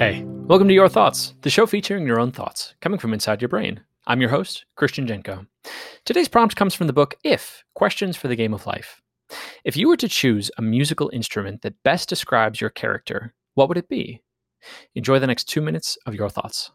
Hey, 0.00 0.22
welcome 0.24 0.66
to 0.66 0.72
Your 0.72 0.88
Thoughts, 0.88 1.34
the 1.42 1.50
show 1.50 1.66
featuring 1.66 2.06
your 2.06 2.18
own 2.18 2.32
thoughts 2.32 2.74
coming 2.80 2.98
from 2.98 3.12
inside 3.12 3.42
your 3.42 3.50
brain. 3.50 3.82
I'm 4.06 4.22
your 4.22 4.30
host, 4.30 4.64
Christian 4.74 5.06
Jenko. 5.06 5.46
Today's 6.06 6.26
prompt 6.26 6.56
comes 6.56 6.72
from 6.72 6.86
the 6.86 6.94
book 6.94 7.16
If 7.22 7.62
Questions 7.74 8.16
for 8.16 8.26
the 8.26 8.34
Game 8.34 8.54
of 8.54 8.66
Life. 8.66 9.02
If 9.62 9.76
you 9.76 9.88
were 9.88 9.98
to 9.98 10.08
choose 10.08 10.50
a 10.56 10.62
musical 10.62 11.10
instrument 11.12 11.60
that 11.60 11.82
best 11.82 12.08
describes 12.08 12.62
your 12.62 12.70
character, 12.70 13.34
what 13.56 13.68
would 13.68 13.76
it 13.76 13.90
be? 13.90 14.22
Enjoy 14.94 15.18
the 15.18 15.26
next 15.26 15.50
two 15.50 15.60
minutes 15.60 15.98
of 16.06 16.14
Your 16.14 16.30
Thoughts. 16.30 16.70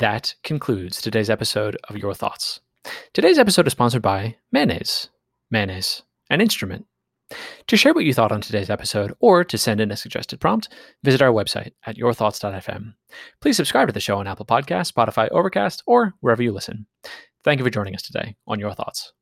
That 0.00 0.34
concludes 0.42 1.02
today's 1.02 1.28
episode 1.28 1.76
of 1.90 1.98
Your 1.98 2.14
Thoughts. 2.14 2.60
Today's 3.12 3.38
episode 3.38 3.66
is 3.66 3.72
sponsored 3.72 4.00
by 4.00 4.36
Mayonnaise. 4.50 5.10
Mayonnaise, 5.50 6.04
an 6.30 6.40
instrument. 6.40 6.86
To 7.66 7.76
share 7.76 7.92
what 7.92 8.06
you 8.06 8.14
thought 8.14 8.32
on 8.32 8.40
today's 8.40 8.70
episode 8.70 9.12
or 9.20 9.44
to 9.44 9.58
send 9.58 9.78
in 9.78 9.90
a 9.90 9.98
suggested 9.98 10.40
prompt, 10.40 10.70
visit 11.04 11.20
our 11.20 11.30
website 11.30 11.72
at 11.84 11.98
yourthoughts.fm. 11.98 12.94
Please 13.42 13.58
subscribe 13.58 13.88
to 13.88 13.92
the 13.92 14.00
show 14.00 14.16
on 14.16 14.26
Apple 14.26 14.46
Podcasts, 14.46 14.90
Spotify, 14.90 15.28
Overcast, 15.30 15.82
or 15.86 16.14
wherever 16.20 16.42
you 16.42 16.52
listen. 16.52 16.86
Thank 17.44 17.58
you 17.58 17.64
for 17.64 17.70
joining 17.70 17.94
us 17.94 18.02
today 18.02 18.36
on 18.46 18.58
Your 18.58 18.72
Thoughts. 18.72 19.12